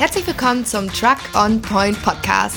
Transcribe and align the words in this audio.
Herzlich 0.00 0.26
willkommen 0.26 0.64
zum 0.64 0.90
Truck 0.90 1.18
on 1.34 1.60
Point 1.60 2.02
Podcast. 2.02 2.56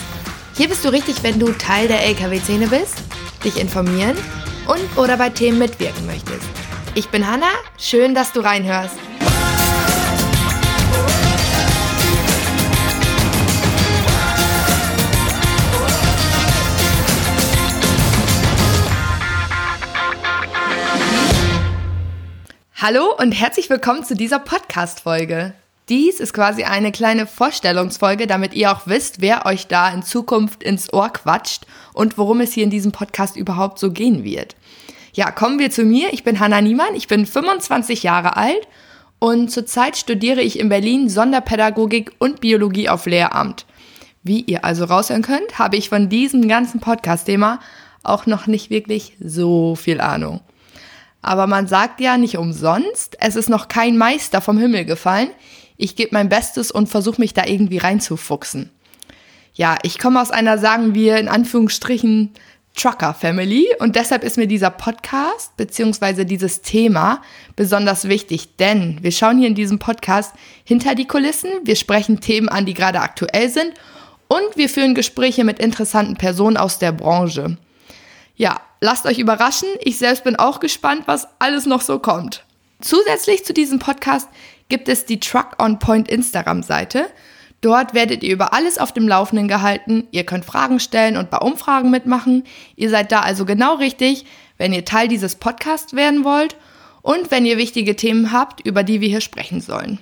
Hier 0.56 0.70
bist 0.70 0.86
du 0.86 0.88
richtig, 0.88 1.24
wenn 1.24 1.42
du 1.42 1.52
Teil 1.52 1.90
der 1.90 2.02
LKW-Szene 2.02 2.68
bist, 2.68 3.04
dich 3.44 3.60
informieren 3.60 4.16
und 4.66 4.98
oder 4.98 5.18
bei 5.18 5.30
Themen 5.30 5.60
mitwirken 5.60 6.06
möchtest. 6.06 6.48
Ich 6.96 7.10
bin 7.10 7.30
Hanna, 7.30 7.50
schön, 7.78 8.16
dass 8.16 8.32
du 8.32 8.40
reinhörst. 8.40 8.96
Hallo 22.78 23.14
und 23.18 23.34
herzlich 23.34 23.70
willkommen 23.70 24.06
zu 24.06 24.16
dieser 24.16 24.40
Podcast-Folge. 24.40 25.56
Dies 25.90 26.22
ist 26.22 26.34
quasi 26.34 26.64
eine 26.64 26.94
kleine 26.94 27.28
Vorstellungsfolge, 27.28 28.26
damit 28.26 28.54
ihr 28.54 28.72
auch 28.72 28.88
wisst, 28.88 29.20
wer 29.20 29.46
euch 29.46 29.68
da 29.68 29.90
in 29.90 30.02
Zukunft 30.02 30.64
ins 30.64 30.94
Ohr 30.94 31.10
quatscht 31.10 31.66
und 31.94 32.18
worum 32.18 32.40
es 32.40 32.54
hier 32.54 32.64
in 32.64 32.70
diesem 32.70 32.94
Podcast 32.94 33.36
überhaupt 33.36 33.80
so 33.80 33.92
gehen 33.92 34.24
wird. 34.24 34.56
Ja, 35.14 35.30
kommen 35.30 35.60
wir 35.60 35.72
zu 35.72 35.84
mir. 35.84 36.14
Ich 36.14 36.24
bin 36.24 36.40
Hanna 36.40 36.62
Niemann, 36.62 36.96
ich 36.96 37.08
bin 37.08 37.26
25 37.26 38.02
Jahre 38.02 38.38
alt 38.38 38.68
und 39.20 39.52
zurzeit 39.52 39.98
studiere 39.98 40.42
ich 40.42 40.58
in 40.58 40.70
Berlin 40.70 41.10
Sonderpädagogik 41.10 42.14
und 42.18 42.40
Biologie 42.40 42.88
auf 42.88 43.06
Lehramt. 43.06 43.66
Wie 44.24 44.40
ihr 44.42 44.64
also 44.64 44.86
raushören 44.86 45.22
könnt, 45.22 45.60
habe 45.60 45.76
ich 45.76 45.90
von 45.90 46.08
diesem 46.08 46.48
ganzen 46.48 46.80
Podcast-Thema 46.80 47.60
auch 48.04 48.26
noch 48.26 48.48
nicht 48.48 48.70
wirklich 48.70 49.18
so 49.20 49.76
viel 49.76 50.00
Ahnung. 50.00 50.40
Aber 51.22 51.48
man 51.48 51.68
sagt 51.68 52.00
ja 52.00 52.18
nicht 52.18 52.38
umsonst, 52.38 53.18
es 53.20 53.36
ist 53.36 53.50
noch 53.50 53.68
kein 53.68 53.98
Meister 53.98 54.42
vom 54.42 54.58
Himmel 54.58 54.86
gefallen. 54.86 55.30
Ich 55.78 55.96
gebe 55.96 56.14
mein 56.14 56.30
Bestes 56.30 56.72
und 56.72 56.88
versuche 56.88 57.22
mich 57.22 57.34
da 57.34 57.46
irgendwie 57.46 57.78
reinzufuchsen. 57.78 58.70
Ja, 59.54 59.78
ich 59.84 60.00
komme 60.00 60.22
aus 60.22 60.32
einer, 60.32 60.58
sagen 60.58 60.96
wir 60.96 61.18
in 61.18 61.28
Anführungsstrichen, 61.28 62.34
Trucker 62.76 63.14
Family 63.14 63.68
und 63.80 63.96
deshalb 63.96 64.24
ist 64.24 64.38
mir 64.38 64.48
dieser 64.48 64.72
Podcast 64.72 65.56
beziehungsweise 65.58 66.26
dieses 66.26 66.64
Thema 66.64 67.22
besonders 67.56 68.08
wichtig, 68.08 68.58
denn 68.58 68.98
wir 69.02 69.12
schauen 69.12 69.38
hier 69.38 69.48
in 69.48 69.54
diesem 69.54 69.78
Podcast 69.78 70.34
hinter 70.64 70.96
die 70.96 71.06
Kulissen, 71.06 71.52
wir 71.64 71.76
sprechen 71.76 72.20
Themen 72.20 72.50
an, 72.50 72.66
die 72.66 72.74
gerade 72.74 73.02
aktuell 73.02 73.50
sind 73.50 73.74
und 74.28 74.56
wir 74.58 74.70
führen 74.70 74.96
Gespräche 74.96 75.44
mit 75.44 75.60
interessanten 75.60 76.16
Personen 76.16 76.58
aus 76.58 76.80
der 76.80 76.92
Branche. 76.92 77.58
Ja, 78.36 78.60
lasst 78.82 79.06
euch 79.06 79.20
überraschen. 79.20 79.70
Ich 79.82 80.00
selbst 80.00 80.24
bin 80.24 80.36
auch 80.36 80.60
gespannt, 80.60 81.04
was 81.06 81.28
alles 81.38 81.68
noch 81.68 81.82
so 81.82 82.00
kommt. 82.00 82.44
Zusätzlich 82.82 83.46
zu 83.46 83.54
diesem 83.54 83.78
Podcast 83.78 84.28
gibt 84.74 84.90
es 84.90 85.06
die 85.06 85.20
Truck 85.20 85.62
on 85.62 85.78
Point 85.78 86.08
Instagram-Seite. 86.08 87.06
Dort 87.62 87.94
werdet 87.94 88.24
ihr 88.24 88.34
über 88.34 88.56
alles 88.56 88.80
auf 88.80 88.92
dem 88.92 89.08
Laufenden 89.08 89.48
gehalten. 89.48 90.08
Ihr 90.10 90.26
könnt 90.26 90.46
Fragen 90.46 90.80
stellen 90.80 91.16
und 91.16 91.30
bei 91.30 91.38
Umfragen 91.38 91.92
mitmachen. 91.92 92.44
Ihr 92.76 92.90
seid 92.90 93.12
da 93.12 93.20
also 93.20 93.46
genau 93.46 93.76
richtig, 93.76 94.26
wenn 94.58 94.74
ihr 94.74 94.84
Teil 94.84 95.08
dieses 95.08 95.36
Podcasts 95.36 95.94
werden 95.94 96.24
wollt 96.24 96.56
und 97.04 97.30
wenn 97.30 97.46
ihr 97.46 97.58
wichtige 97.58 97.96
Themen 97.96 98.32
habt, 98.32 98.66
über 98.66 98.82
die 98.82 99.00
wir 99.00 99.10
hier 99.10 99.22
sprechen 99.22 99.62
sollen. 99.62 100.00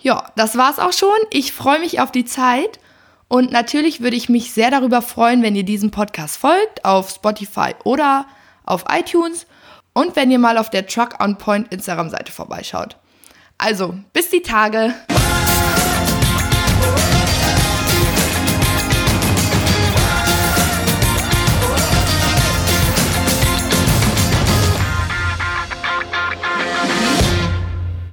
Ja, 0.00 0.30
das 0.36 0.58
war's 0.58 0.78
auch 0.78 0.92
schon. 0.92 1.08
Ich 1.30 1.52
freue 1.54 1.80
mich 1.80 1.98
auf 1.98 2.12
die 2.12 2.26
Zeit 2.26 2.80
und 3.28 3.52
natürlich 3.52 4.02
würde 4.02 4.16
ich 4.16 4.28
mich 4.28 4.52
sehr 4.52 4.70
darüber 4.70 5.00
freuen, 5.00 5.42
wenn 5.42 5.56
ihr 5.56 5.64
diesem 5.64 5.92
Podcast 5.92 6.36
folgt 6.36 6.84
auf 6.84 7.08
Spotify 7.08 7.72
oder 7.84 8.26
auf 8.66 8.84
iTunes 8.90 9.46
und 9.94 10.14
wenn 10.14 10.30
ihr 10.30 10.38
mal 10.38 10.58
auf 10.58 10.68
der 10.68 10.86
Truck 10.86 11.24
on 11.24 11.38
Point 11.38 11.72
Instagram 11.72 12.10
Seite 12.10 12.32
vorbeischaut. 12.32 12.98
Also, 13.64 13.94
bis 14.12 14.28
die 14.28 14.42
Tage. 14.42 14.92